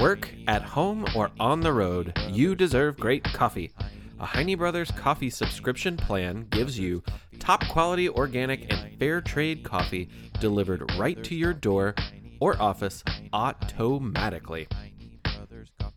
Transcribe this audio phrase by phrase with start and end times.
[0.00, 3.72] Work, at home, or on the road, you deserve great coffee.
[4.20, 7.02] A Heine Brothers coffee subscription plan gives you
[7.40, 10.08] top quality organic and fair trade coffee
[10.38, 11.96] delivered right to your door
[12.38, 14.68] or office automatically.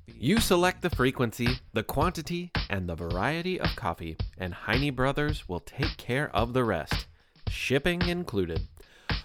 [0.08, 5.60] You select the frequency, the quantity, and the variety of coffee, and Heine Brothers will
[5.60, 7.06] take care of the rest,
[7.50, 8.68] shipping included.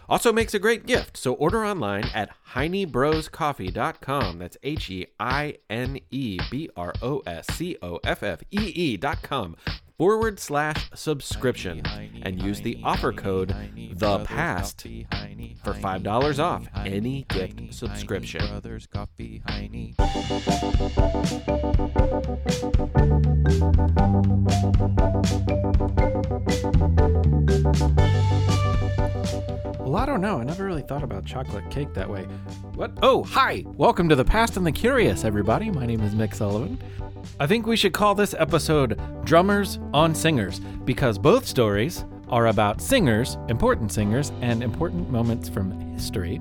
[0.08, 4.38] Also makes a great gift, so order online at heinebroscoffee.com.
[4.38, 8.72] That's H E I N E B R O S C O F F E
[8.74, 9.56] E.com
[9.98, 11.82] forward slash subscription
[12.22, 13.54] and use the offer code
[13.92, 14.82] the past
[15.62, 18.42] for $5 off any gift subscription.
[29.26, 30.38] Well, I don't know.
[30.38, 32.22] I never really thought about chocolate cake that way.
[32.74, 32.92] What?
[33.02, 33.64] Oh, hi!
[33.66, 35.68] Welcome to the Past and the Curious, everybody.
[35.68, 36.78] My name is Mick Sullivan.
[37.40, 42.80] I think we should call this episode Drummers on Singers because both stories are about
[42.80, 46.40] singers, important singers, and important moments from history.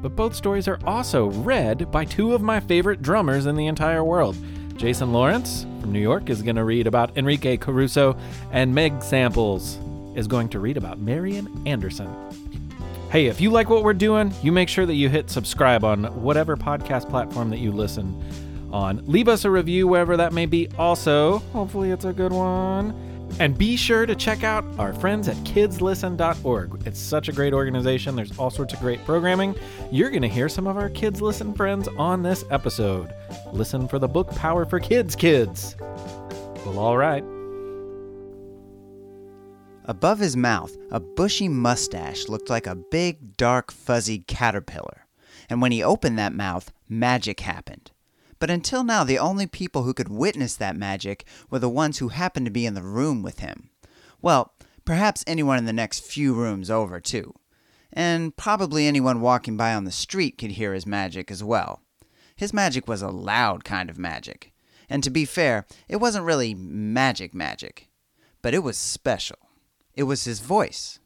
[0.00, 4.04] But both stories are also read by two of my favorite drummers in the entire
[4.04, 4.36] world.
[4.76, 8.16] Jason Lawrence from New York is going to read about Enrique Caruso,
[8.50, 9.78] and Meg Samples
[10.18, 12.12] is going to read about Marian Anderson.
[13.10, 16.04] Hey, if you like what we're doing, you make sure that you hit subscribe on
[16.22, 18.20] whatever podcast platform that you listen
[18.72, 19.02] on.
[19.06, 20.68] Leave us a review wherever that may be.
[20.76, 22.92] Also, hopefully it's a good one.
[23.38, 26.82] And be sure to check out our friends at kidslisten.org.
[26.86, 28.16] It's such a great organization.
[28.16, 29.54] There's all sorts of great programming.
[29.92, 33.14] You're going to hear some of our Kids Listen friends on this episode.
[33.52, 35.76] Listen for the book Power for Kids, kids.
[36.66, 37.22] Well, all right.
[39.88, 45.06] Above his mouth, a bushy mustache looked like a big, dark, fuzzy caterpillar.
[45.48, 47.90] And when he opened that mouth, magic happened.
[48.38, 52.08] But until now, the only people who could witness that magic were the ones who
[52.08, 53.70] happened to be in the room with him.
[54.20, 54.52] Well,
[54.84, 57.32] perhaps anyone in the next few rooms over, too.
[57.90, 61.80] And probably anyone walking by on the street could hear his magic as well.
[62.36, 64.52] His magic was a loud kind of magic.
[64.90, 67.88] And to be fair, it wasn't really magic magic.
[68.42, 69.47] But it was special.
[69.98, 71.00] It was his voice.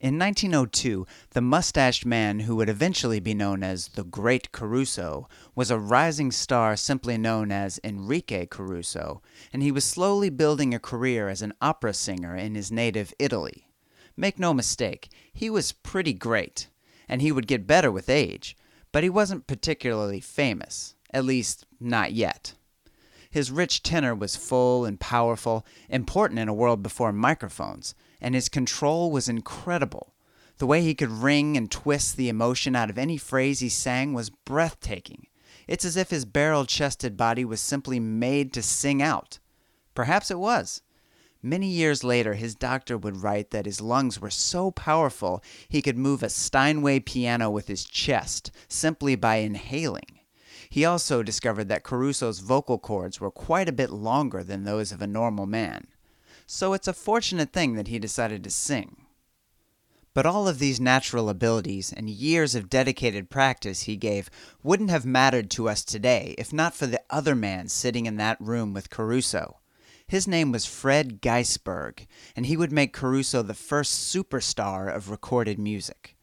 [0.00, 5.70] In 1902, the mustached man who would eventually be known as the Great Caruso was
[5.70, 9.20] a rising star simply known as Enrique Caruso,
[9.52, 13.68] and he was slowly building a career as an opera singer in his native Italy.
[14.16, 16.68] Make no mistake, he was pretty great,
[17.06, 18.56] and he would get better with age,
[18.92, 22.54] but he wasn't particularly famous, at least not yet.
[23.30, 28.48] His rich tenor was full and powerful, important in a world before microphones, and his
[28.48, 30.14] control was incredible.
[30.58, 34.12] The way he could wring and twist the emotion out of any phrase he sang
[34.12, 35.28] was breathtaking.
[35.68, 39.38] It's as if his barrel chested body was simply made to sing out.
[39.94, 40.82] Perhaps it was.
[41.42, 45.96] Many years later, his doctor would write that his lungs were so powerful he could
[45.96, 50.19] move a Steinway piano with his chest simply by inhaling.
[50.70, 55.02] He also discovered that Caruso's vocal cords were quite a bit longer than those of
[55.02, 55.88] a normal man.
[56.46, 59.04] So it's a fortunate thing that he decided to sing.
[60.14, 64.30] But all of these natural abilities and years of dedicated practice he gave
[64.62, 68.40] wouldn't have mattered to us today if not for the other man sitting in that
[68.40, 69.58] room with Caruso.
[70.06, 75.58] His name was Fred Gaisberg, and he would make Caruso the first superstar of recorded
[75.58, 76.16] music.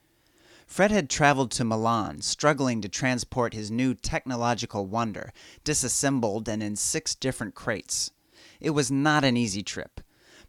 [0.68, 5.32] Fred had traveled to Milan, struggling to transport his new technological wonder,
[5.64, 8.12] disassembled and in six different crates.
[8.60, 10.02] It was not an easy trip,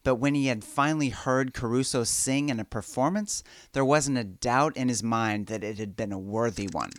[0.03, 3.43] but when he had finally heard Caruso sing in a performance,
[3.73, 6.91] there wasn't a doubt in his mind that it had been a worthy one.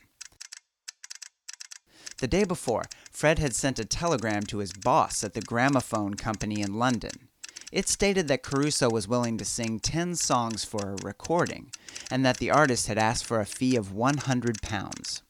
[2.19, 6.61] The day before, Fred had sent a telegram to his boss at the gramophone company
[6.61, 7.28] in London.
[7.71, 11.71] It stated that Caruso was willing to sing 10 songs for a recording,
[12.09, 15.21] and that the artist had asked for a fee of 100 pounds.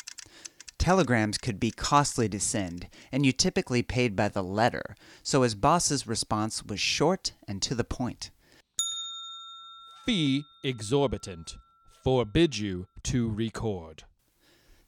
[0.77, 5.53] Telegrams could be costly to send, and you typically paid by the letter, so his
[5.53, 8.31] boss's response was short and to the point.
[10.05, 11.57] Fee exorbitant.
[12.05, 14.05] Forbid you to record.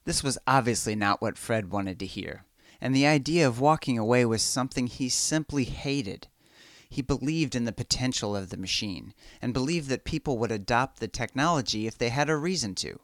[0.06, 2.46] This was obviously not what Fred wanted to hear,
[2.80, 6.28] and the idea of walking away was something he simply hated.
[6.92, 11.08] He believed in the potential of the machine, and believed that people would adopt the
[11.08, 13.00] technology if they had a reason to.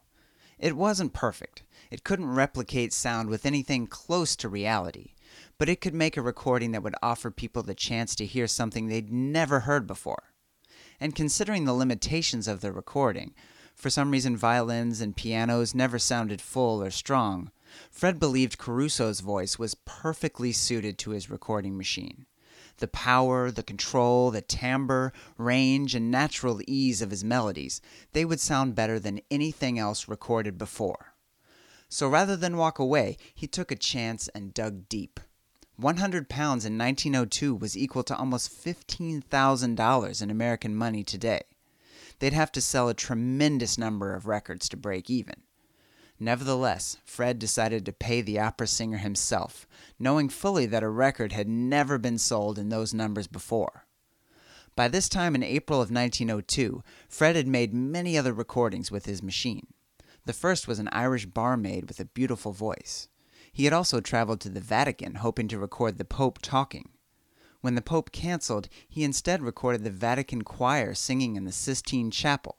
[0.58, 1.62] It wasn't perfect.
[1.90, 5.14] It couldn't replicate sound with anything close to reality,
[5.56, 8.88] but it could make a recording that would offer people the chance to hear something
[8.88, 10.34] they'd never heard before.
[11.00, 13.32] And considering the limitations of the recording,
[13.74, 17.50] for some reason violins and pianos never sounded full or strong,
[17.90, 22.26] Fred believed Caruso's voice was perfectly suited to his recording machine.
[22.78, 27.80] The power, the control, the timbre, range, and natural ease of his melodies,
[28.12, 31.14] they would sound better than anything else recorded before.
[31.88, 35.20] So rather than walk away, he took a chance and dug deep.
[35.76, 41.42] 100 pounds in 1902 was equal to almost $15,000 in American money today.
[42.18, 45.42] They'd have to sell a tremendous number of records to break even.
[46.20, 49.66] Nevertheless, Fred decided to pay the opera singer himself,
[49.98, 53.86] knowing fully that a record had never been sold in those numbers before.
[54.74, 59.22] By this time in April of 1902, Fred had made many other recordings with his
[59.22, 59.68] machine.
[60.24, 63.08] The first was an Irish barmaid with a beautiful voice.
[63.52, 66.90] He had also traveled to the Vatican hoping to record the Pope talking.
[67.60, 72.56] When the Pope canceled, he instead recorded the Vatican choir singing in the Sistine Chapel,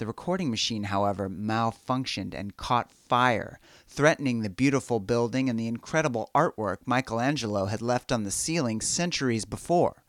[0.00, 6.30] the recording machine, however, malfunctioned and caught fire, threatening the beautiful building and the incredible
[6.34, 10.02] artwork Michelangelo had left on the ceiling centuries before.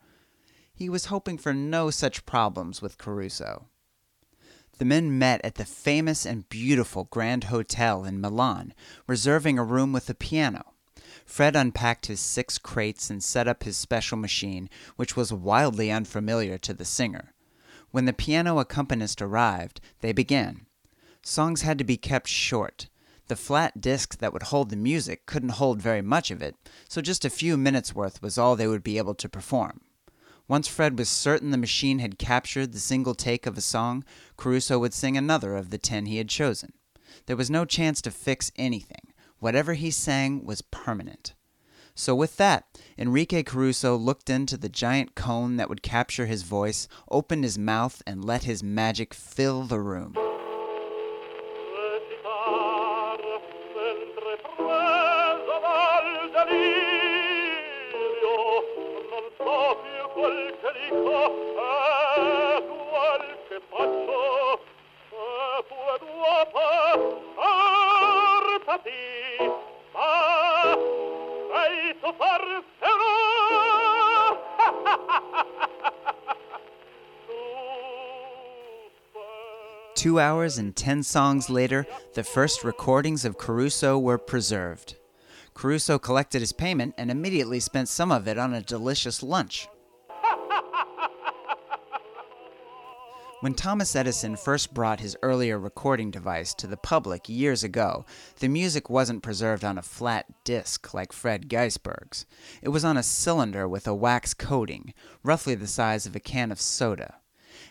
[0.74, 3.68] He was hoping for no such problems with Caruso.
[4.78, 8.72] The men met at the famous and beautiful Grand Hotel in Milan,
[9.06, 10.72] reserving a room with a piano.
[11.26, 16.56] Fred unpacked his six crates and set up his special machine, which was wildly unfamiliar
[16.56, 17.34] to the singer.
[17.92, 20.66] When the piano accompanist arrived, they began.
[21.22, 22.88] Songs had to be kept short.
[23.28, 26.56] The flat discs that would hold the music couldn't hold very much of it,
[26.88, 29.82] so just a few minutes worth was all they would be able to perform.
[30.48, 34.04] Once Fred was certain the machine had captured the single take of a song,
[34.38, 36.72] Caruso would sing another of the ten he had chosen.
[37.26, 39.12] There was no chance to fix anything.
[39.38, 41.34] Whatever he sang was permanent.
[41.94, 42.66] So, with that,
[42.98, 48.02] Enrique Caruso looked into the giant cone that would capture his voice, opened his mouth,
[48.06, 50.16] and let his magic fill the room.
[80.02, 84.96] Two hours and ten songs later, the first recordings of Caruso were preserved.
[85.54, 89.68] Caruso collected his payment and immediately spent some of it on a delicious lunch.
[93.42, 98.04] When Thomas Edison first brought his earlier recording device to the public years ago,
[98.40, 102.26] the music wasn't preserved on a flat disc like Fred Gaisberg's.
[102.60, 106.50] It was on a cylinder with a wax coating, roughly the size of a can
[106.50, 107.18] of soda.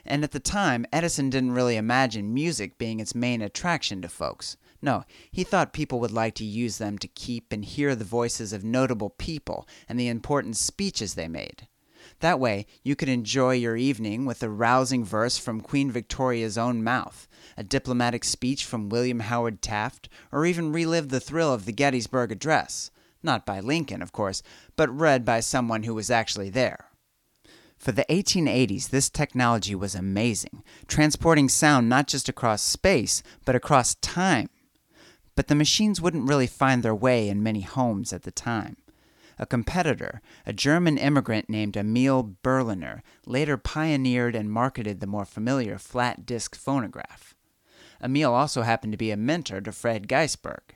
[0.06, 4.58] And at the time, Edison didn't really imagine music being its main attraction to folks.
[4.82, 8.52] No, he thought people would like to use them to keep and hear the voices
[8.52, 11.68] of notable people and the important speeches they made.
[12.20, 16.84] That way, you could enjoy your evening with a rousing verse from Queen Victoria's own
[16.84, 21.72] mouth, a diplomatic speech from William Howard Taft, or even relive the thrill of the
[21.72, 22.90] Gettysburg Address.
[23.22, 24.42] Not by Lincoln, of course,
[24.76, 26.91] but read by someone who was actually there.
[27.82, 33.96] For the 1880s, this technology was amazing, transporting sound not just across space, but across
[33.96, 34.52] time.
[35.36, 38.78] But the machines wouldn't really find their way in many homes at the time.
[39.40, 45.80] A competitor, a German immigrant named Emil Berliner, later pioneered and marketed the more familiar
[45.80, 47.34] flat disc phonograph.
[48.00, 50.76] Emil also happened to be a mentor to Fred Gaisberg.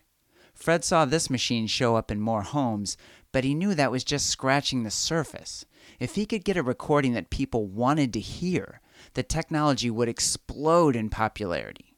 [0.55, 2.97] Fred saw this machine show up in more homes,
[3.31, 5.65] but he knew that was just scratching the surface.
[5.99, 8.81] If he could get a recording that people wanted to hear,
[9.13, 11.95] the technology would explode in popularity.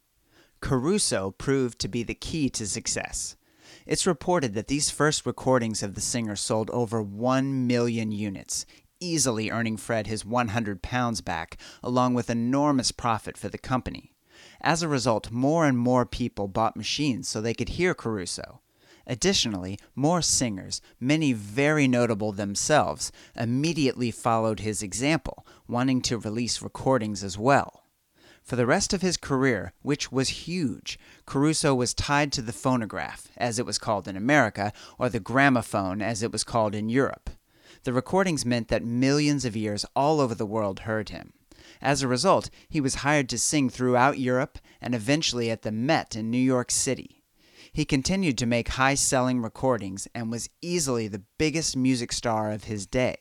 [0.62, 3.36] Caruso proved to be the key to success.
[3.86, 8.66] It's reported that these first recordings of the singer sold over 1 million units,
[9.00, 14.14] easily earning Fred his 100 pounds back, along with enormous profit for the company.
[14.62, 18.62] As a result, more and more people bought machines so they could hear Caruso.
[19.08, 27.24] Additionally, more singers, many very notable themselves, immediately followed his example, wanting to release recordings
[27.24, 27.84] as well.
[28.44, 33.30] For the rest of his career, which was huge, Caruso was tied to the phonograph,
[33.38, 37.30] as it was called in America, or the gramophone, as it was called in Europe.
[37.84, 41.32] The recordings meant that millions of ears all over the world heard him.
[41.82, 46.16] As a result, he was hired to sing throughout Europe and eventually at the Met
[46.16, 47.17] in New York City.
[47.78, 52.64] He continued to make high selling recordings and was easily the biggest music star of
[52.64, 53.18] his day.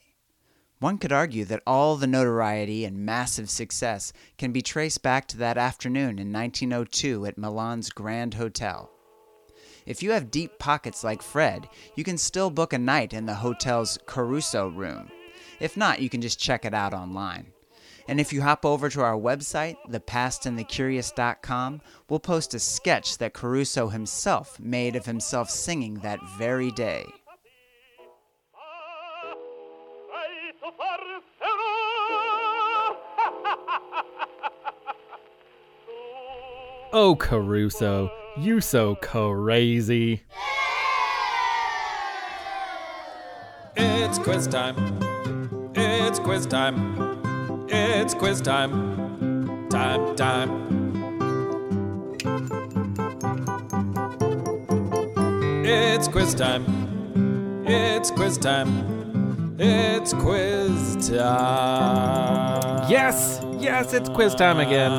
[0.78, 5.36] One could argue that all the notoriety and massive success can be traced back to
[5.36, 8.90] that afternoon in 1902 at Milan's Grand Hotel.
[9.84, 13.34] If you have deep pockets like Fred, you can still book a night in the
[13.34, 15.10] hotel's Caruso room.
[15.60, 17.52] If not, you can just check it out online.
[18.08, 23.88] And if you hop over to our website, thepastandthecurious.com, we'll post a sketch that Caruso
[23.88, 27.04] himself made of himself singing that very day.
[36.92, 40.22] Oh, Caruso, you so crazy.
[43.76, 44.76] It's quiz time.
[45.75, 47.15] It's quiz time.
[47.78, 49.68] It's quiz time.
[49.68, 50.50] Time, time.
[55.62, 57.64] It's quiz time.
[57.66, 59.56] It's quiz time.
[59.59, 62.90] It's quiz time.
[62.90, 64.92] Yes, yes, it's quiz time again.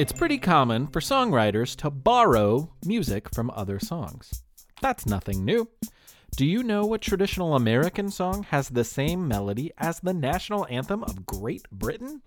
[0.00, 4.42] It's pretty common for songwriters to borrow music from other songs.
[4.82, 5.68] That's nothing new.
[6.36, 11.04] Do you know what traditional American song has the same melody as the national anthem
[11.04, 12.22] of Great Britain?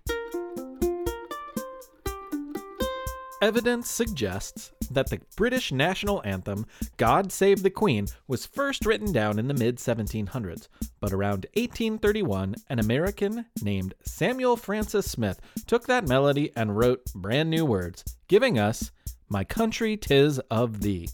[3.42, 6.64] Evidence suggests that the British national anthem,
[6.96, 10.68] God Save the Queen, was first written down in the mid 1700s,
[11.00, 17.50] but around 1831, an American named Samuel Francis Smith took that melody and wrote brand
[17.50, 18.92] new words, giving us
[19.28, 21.08] My Country Tis of Thee.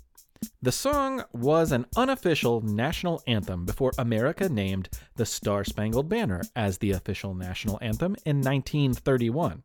[0.63, 6.77] The song was an unofficial national anthem before America named the Star Spangled Banner as
[6.77, 9.63] the official national anthem in 1931.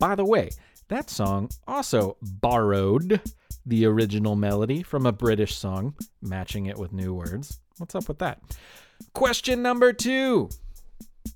[0.00, 0.50] By the way,
[0.88, 3.20] that song also borrowed
[3.64, 7.60] the original melody from a British song, matching it with new words.
[7.76, 8.40] What's up with that?
[9.12, 10.48] Question number two.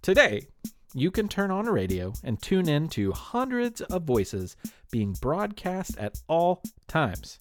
[0.02, 0.48] Today,
[0.92, 4.56] you can turn on a radio and tune in to hundreds of voices
[4.90, 7.38] being broadcast at all times.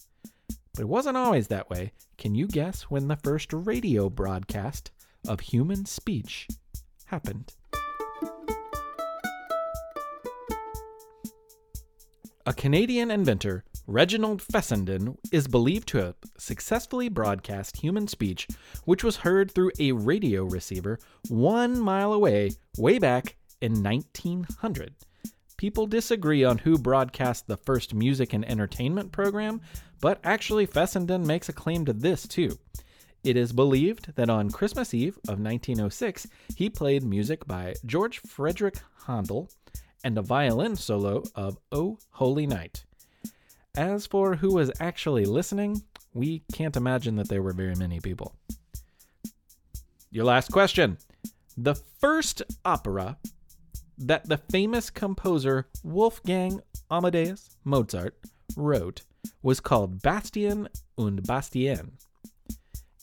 [0.74, 1.92] But it wasn't always that way.
[2.16, 4.90] Can you guess when the first radio broadcast
[5.28, 6.48] of human speech
[7.06, 7.52] happened?
[12.46, 18.48] A Canadian inventor, Reginald Fessenden, is believed to have successfully broadcast human speech,
[18.84, 20.98] which was heard through a radio receiver
[21.28, 24.94] one mile away way back in 1900.
[25.62, 29.60] People disagree on who broadcast the first music and entertainment program,
[30.00, 32.58] but actually, Fessenden makes a claim to this too.
[33.22, 36.26] It is believed that on Christmas Eve of 1906,
[36.56, 39.50] he played music by George Frideric Handel
[40.02, 42.84] and a violin solo of O Holy Night.
[43.76, 45.80] As for who was actually listening,
[46.12, 48.34] we can't imagine that there were very many people.
[50.10, 50.98] Your last question.
[51.56, 53.16] The first opera
[53.98, 58.18] that the famous composer Wolfgang Amadeus Mozart
[58.56, 59.02] wrote
[59.42, 61.92] was called Bastien und Bastienne.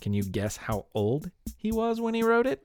[0.01, 2.63] Can you guess how old he was when he wrote it?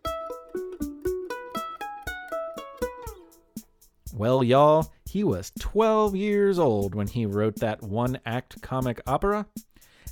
[4.12, 9.46] Well, y'all, he was 12 years old when he wrote that one act comic opera,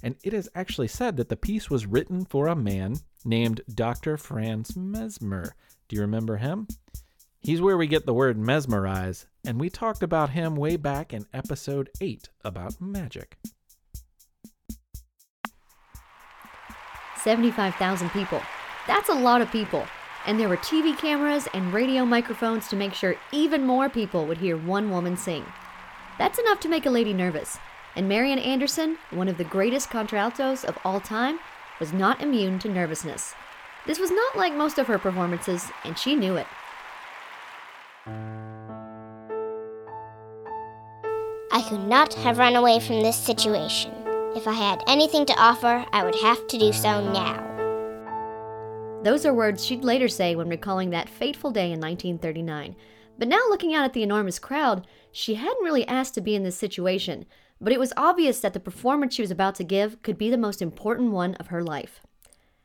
[0.03, 4.17] and it is actually said that the piece was written for a man named Dr.
[4.17, 5.55] Franz Mesmer.
[5.89, 6.67] Do you remember him?
[7.45, 11.27] He's where we get the word mesmerize, and we talked about him way back in
[11.35, 13.37] episode 8 about magic.
[17.17, 18.41] 75,000 people.
[18.87, 19.85] That's a lot of people.
[20.25, 24.39] And there were TV cameras and radio microphones to make sure even more people would
[24.39, 25.45] hear one woman sing.
[26.21, 27.59] That's enough to make a lady nervous.
[27.97, 31.41] And Marian Anderson, one of the greatest contraltos of all time,
[31.81, 33.35] was not immune to nervousness.
[33.85, 36.47] This was not like most of her performances, and she knew it.
[41.55, 43.93] I could not have run away from this situation.
[44.35, 47.53] If I had anything to offer, I would have to do so now.
[49.03, 52.75] Those are words she'd later say when recalling that fateful day in 1939.
[53.19, 56.43] But now, looking out at the enormous crowd, she hadn't really asked to be in
[56.43, 57.27] this situation,
[57.61, 60.39] but it was obvious that the performance she was about to give could be the
[60.39, 62.01] most important one of her life.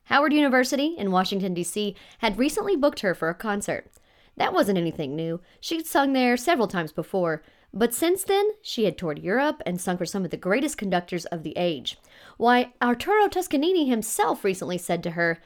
[0.05, 3.91] Howard University in Washington, D.C., had recently booked her for a concert.
[4.37, 5.41] That wasn't anything new.
[5.59, 7.43] She'd sung there several times before,
[7.77, 11.25] but since then, she had toured Europe and sung for some of the greatest conductors
[11.25, 11.97] of the age.
[12.37, 15.39] Why, Arturo Toscanini himself recently said to her,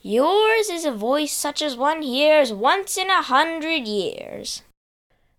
[0.00, 4.62] Yours is a voice such as one hears once in a hundred years.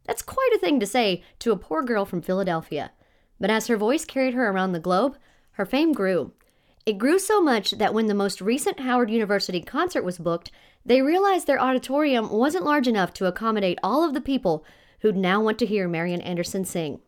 [0.05, 2.91] That's quite a thing to say to a poor girl from Philadelphia.
[3.39, 5.17] But as her voice carried her around the globe,
[5.53, 6.31] her fame grew.
[6.85, 10.51] It grew so much that when the most recent Howard University concert was booked,
[10.85, 14.63] they realized their auditorium wasn't large enough to accommodate all of the people
[15.05, 16.99] who'd now want to hear Marian Anderson sing.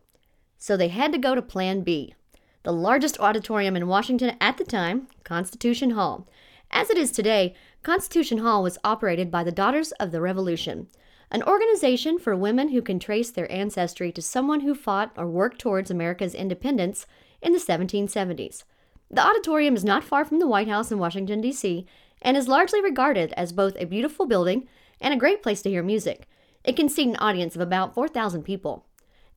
[0.56, 2.14] So they had to go to Plan B.
[2.62, 6.28] the largest auditorium in Washington at the time, Constitution Hall.
[6.70, 10.86] As it is today, Constitution Hall was operated by the Daughters of the Revolution,
[11.32, 15.58] an organization for women who can trace their ancestry to someone who fought or worked
[15.58, 17.04] towards America's independence
[17.42, 18.62] in the 1770s.
[19.10, 21.84] The auditorium is not far from the White House in Washington, D.C.,
[22.22, 24.68] and is largely regarded as both a beautiful building
[25.00, 26.28] and a great place to hear music.
[26.64, 28.84] It can seat an audience of about 4,000 people.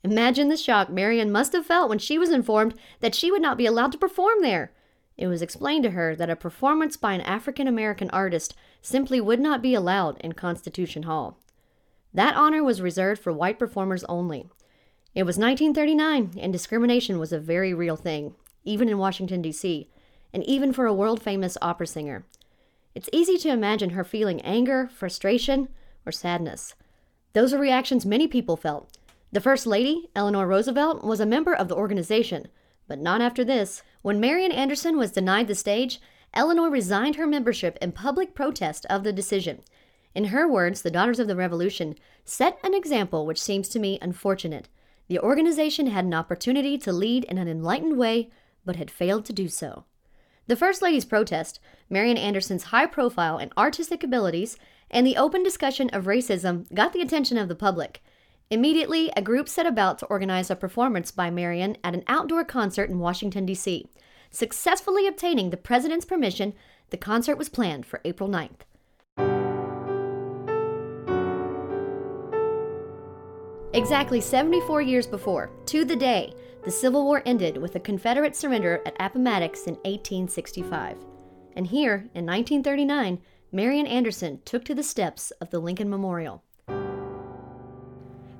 [0.04, 3.58] Imagine the shock Marian must have felt when she was informed that she would not
[3.58, 4.72] be allowed to perform there.
[5.18, 9.40] It was explained to her that a performance by an African American artist simply would
[9.40, 11.38] not be allowed in Constitution Hall.
[12.14, 14.50] That honor was reserved for white performers only.
[15.14, 19.90] It was 1939, and discrimination was a very real thing, even in Washington, D.C.,
[20.34, 22.26] and even for a world famous opera singer.
[22.96, 25.70] It's easy to imagine her feeling anger, frustration,
[26.06, 26.74] or sadness.
[27.34, 28.98] Those are reactions many people felt.
[29.32, 32.50] The First Lady, Eleanor Roosevelt, was a member of the organization,
[32.88, 33.84] but not after this.
[34.02, 36.02] When Marian Anderson was denied the stage,
[36.34, 39.62] Eleanor resigned her membership in public protest of the decision.
[40.14, 41.96] In her words, the Daughters of the Revolution
[42.26, 44.68] set an example which seems to me unfortunate.
[45.08, 48.30] The organization had an opportunity to lead in an enlightened way,
[48.66, 49.86] but had failed to do so.
[50.48, 51.60] The First Lady's protest,
[51.90, 54.58] Marian Anderson's high profile and artistic abilities,
[54.92, 58.04] and the open discussion of racism got the attention of the public.
[58.52, 62.90] Immediately, a group set about to organize a performance by Marian at an outdoor concert
[62.90, 63.88] in Washington, D.C.
[64.30, 66.54] Successfully obtaining the president's permission,
[66.90, 68.62] the concert was planned for April 9th.
[73.74, 76.34] Exactly 74 years before, to the day,
[76.66, 80.98] the Civil War ended with the Confederate surrender at Appomattox in 1865.
[81.56, 83.20] And here, in 1939,
[83.54, 86.42] Marian Anderson took to the steps of the Lincoln Memorial.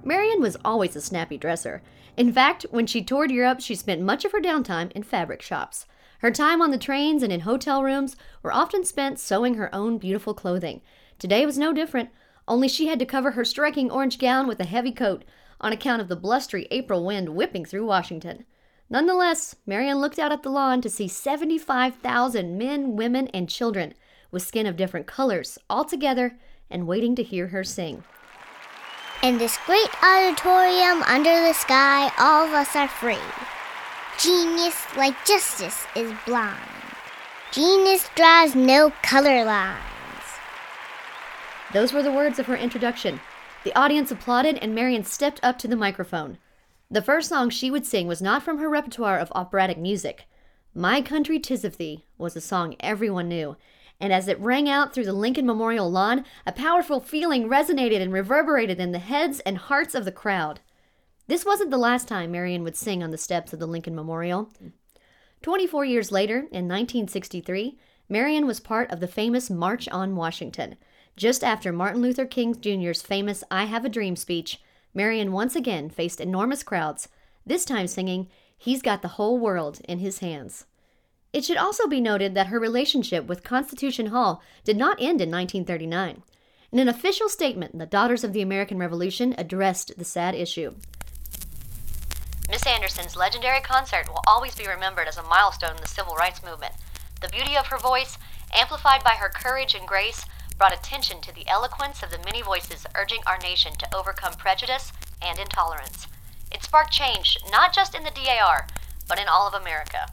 [0.06, 1.84] Marian was always a snappy dresser.
[2.16, 5.86] In fact, when she toured Europe, she spent much of her downtime in fabric shops.
[6.20, 9.98] Her time on the trains and in hotel rooms were often spent sewing her own
[9.98, 10.82] beautiful clothing.
[11.20, 12.10] Today was no different,
[12.48, 15.26] only she had to cover her striking orange gown with a heavy coat
[15.60, 18.46] on account of the blustery April wind whipping through Washington.
[18.90, 23.94] Nonetheless, Marian looked out at the lawn to see 75,000 men, women, and children
[24.32, 26.38] with skin of different colors all together
[26.70, 28.04] and waiting to hear her sing.
[29.22, 33.18] In this great auditorium under the sky, all of us are free.
[34.18, 36.58] Genius, like justice, is blind.
[37.52, 39.82] Genius draws no color lines.
[41.74, 43.20] Those were the words of her introduction.
[43.64, 46.38] The audience applauded, and Marian stepped up to the microphone.
[46.90, 50.26] The first song she would sing was not from her repertoire of operatic music.
[50.74, 53.56] My Country Tis of Thee was a song everyone knew,
[54.02, 58.12] and as it rang out through the Lincoln Memorial lawn, a powerful feeling resonated and
[58.12, 60.60] reverberated in the heads and hearts of the crowd.
[61.28, 64.50] This wasn't the last time Marian would sing on the steps of the Lincoln Memorial.
[65.44, 67.78] Twenty four years later, in 1963,
[68.10, 70.76] Marian was part of the famous March on Washington.
[71.16, 74.60] Just after Martin Luther King Jr.'s famous I Have a Dream speech,
[74.94, 77.08] Marian once again faced enormous crowds,
[77.46, 80.66] this time singing, He's Got the Whole World in His Hands.
[81.34, 85.32] It should also be noted that her relationship with Constitution Hall did not end in
[85.32, 86.24] 1939.
[86.74, 90.76] In an official statement, the Daughters of the American Revolution addressed the sad issue.
[92.50, 96.44] Miss Anderson's legendary concert will always be remembered as a milestone in the civil rights
[96.44, 96.74] movement.
[97.22, 98.18] The beauty of her voice,
[98.54, 100.26] amplified by her courage and grace,
[100.58, 104.92] brought attention to the eloquence of the many voices urging our nation to overcome prejudice
[105.22, 106.08] and intolerance.
[106.52, 108.68] It sparked change not just in the DAR,
[109.08, 110.08] but in all of America.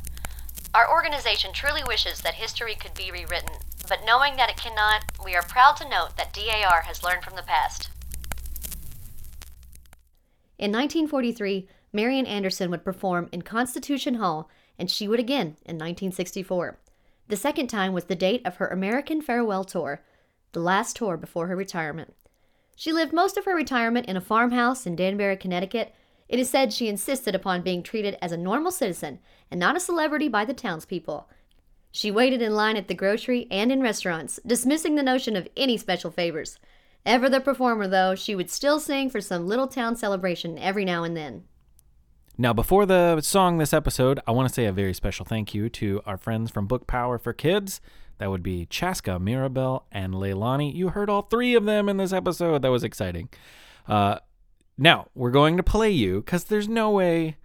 [0.75, 3.55] Our organization truly wishes that history could be rewritten,
[3.89, 7.37] but knowing that it cannot, we are proud to note that DAR has learned from
[7.37, 7.89] the past.
[10.59, 16.79] In 1943, Marian Anderson would perform in Constitution Hall, and she would again in 1964.
[17.29, 20.03] The second time was the date of her American Farewell Tour,
[20.53, 22.15] the last tour before her retirement.
[22.77, 25.95] She lived most of her retirement in a farmhouse in Danbury, Connecticut.
[26.29, 29.19] It is said she insisted upon being treated as a normal citizen
[29.51, 31.29] and not a celebrity by the townspeople.
[31.91, 35.79] She waited in line at the grocery and in restaurants, dismissing the notion of any
[35.79, 36.59] special favors.
[37.07, 41.05] Ever the performer, though, she would still sing for some little town celebration every now
[41.05, 41.45] and then.
[42.37, 45.69] Now, before the song this episode, I want to say a very special thank you
[45.71, 47.81] to our friends from Book Power for Kids.
[48.19, 50.73] That would be Chaska, Mirabel, and Leilani.
[50.75, 52.63] You heard all three of them in this episode.
[52.63, 53.29] That was exciting.
[53.89, 54.19] Uh,
[54.79, 57.37] now, we're going to play you because there's no way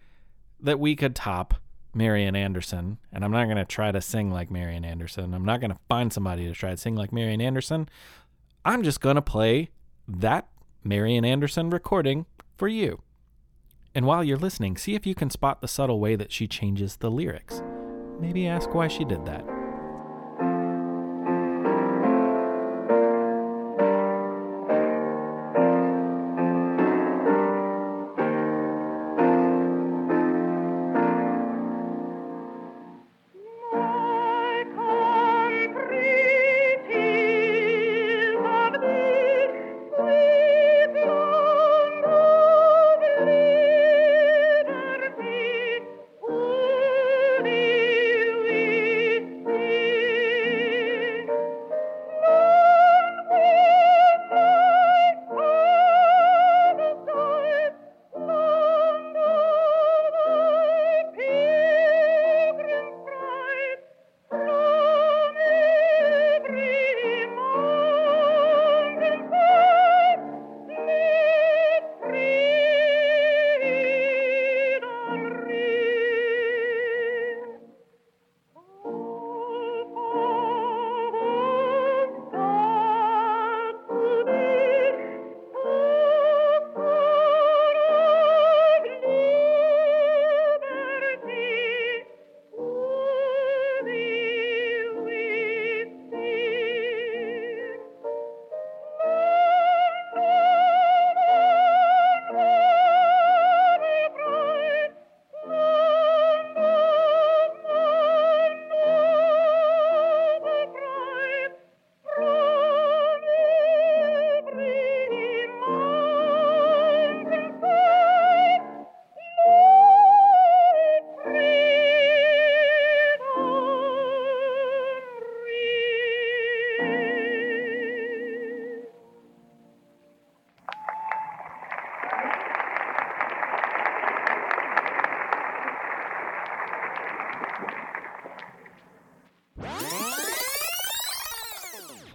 [0.60, 1.56] that we could top
[1.93, 3.00] Marian Anderson.
[3.12, 5.34] And I'm not going to try to sing like Marian Anderson.
[5.34, 7.89] I'm not going to find somebody to try to sing like Marian Anderson.
[8.63, 9.72] I'm just going to play
[10.08, 10.48] that
[10.84, 13.02] Marian Anderson recording for you.
[13.96, 16.98] And while you're listening, see if you can spot the subtle way that she changes
[16.98, 17.62] the lyrics.
[18.19, 19.43] Maybe ask why she did that.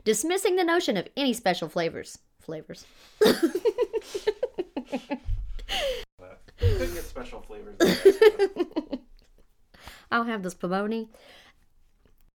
[0.09, 2.17] Dismissing the notion of any special flavors.
[2.41, 2.87] Flavors.
[3.21, 3.53] Could
[6.59, 7.77] get special flavors.
[10.11, 11.09] I'll have this pomoni.